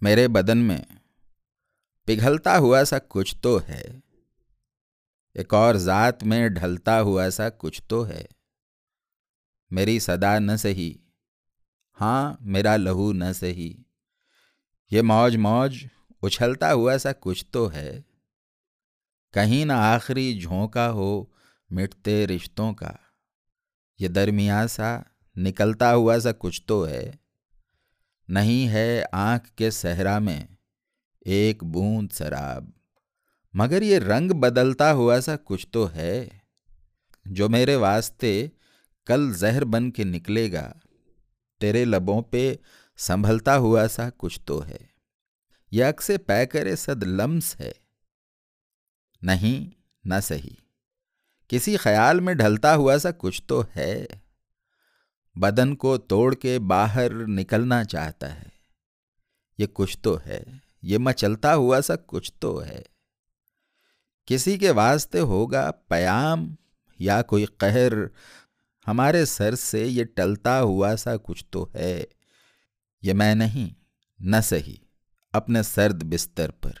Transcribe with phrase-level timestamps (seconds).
[0.00, 0.78] میرے بدن میں
[2.04, 4.00] پگھلتا ہوا سا کچھ تو ہے۔
[5.34, 8.24] ایک اور ذات میں ڈھلتا ہوا سا کچھ تو ہے۔
[9.70, 10.94] میری صدا نہ سہی۔
[12.00, 13.74] ہاں میرا لہو نہ سہی۔
[14.90, 15.86] یہ موج موج
[16.22, 18.02] اچھلتا ہوا سا کچھ تو ہے۔
[19.32, 21.24] کہیں نہ آخری جھونکا ہو
[21.70, 22.90] مٹتے رشتوں کا۔
[23.98, 25.00] یہ درمیان سا
[25.36, 27.12] نکلتا ہوا سا کچھ تو ہے۔
[28.28, 30.46] نہیں ہے آنکھ کے صحرا میں،
[31.20, 32.70] ایک بوند شراب
[33.52, 36.28] مگر یہ رنگ بدلتا ہوا سا کچھ تو ہے۔
[37.24, 38.48] جو میرے واسطے
[39.06, 40.72] کل زہر بن کے نکلے گا،
[41.60, 42.54] تیرے لبوں پہ
[42.96, 44.78] سنبھلتا ہوا سا کچھ تو ہے۔
[45.70, 47.72] یہ اکس پے کرے صد لمس ہے۔
[49.22, 50.56] نہیں، نہ صحیح۔
[51.48, 54.06] کسی خیال میں ڈھلتا ہوا سا کچھ تو ہے۔
[55.36, 58.48] بدن کو توڑ کے باہر نکلنا چاہتا ہے۔
[59.58, 60.42] یہ کچھ تو ہے،
[60.82, 62.82] یہ مچلتا ہوا سا کچھ تو ہے۔
[64.26, 66.54] کسی کے واسطے ہوگا پیام
[66.98, 67.92] یا کوئی قہر،
[68.88, 72.04] ہمارے سر سے یہ ٹلتا ہوا سا کچھ تو ہے۔
[73.02, 73.74] یہ میں نہیں،
[74.20, 74.76] نہ سہی
[75.32, 76.72] اپنے سرد بستر پر۔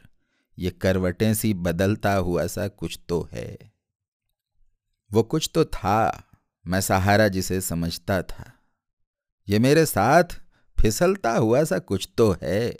[0.56, 3.56] یہ کروٹیں سی بدلتا ہوا سا کچھ تو ہے۔
[5.10, 6.10] وہ کچھ تو تھا،
[6.64, 8.44] میں سہارا جسے سمجھتا تھا۔
[9.46, 10.40] یہ میرے ساتھ
[10.76, 12.72] پھسلتا ہوا سا کچھ تو ہے۔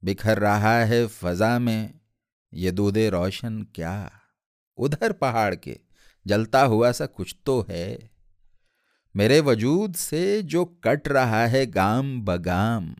[0.00, 1.88] بکھر رہا ہے فضا میں،
[2.52, 4.08] یہ دودھ روشن کیا؟
[4.76, 5.74] ادھر پہاڑ کے
[6.24, 7.96] جلتا ہوا سا کچھ تو ہے۔
[9.14, 12.94] میرے وجود سے جو کٹ رہا ہے گام بگام،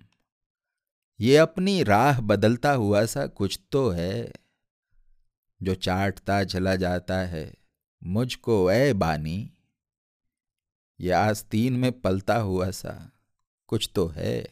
[1.19, 4.29] یہ اپنی راہ بدلتا ہوا سا کچھ تو ہے۔
[5.61, 7.51] جو چاٹتا چلا جاتا ہے،
[8.01, 9.49] مجھ کو اے بانی
[11.03, 12.97] یہ آستین میں پلتا ہوا سا۔
[13.67, 14.45] کچھ تو ہے۔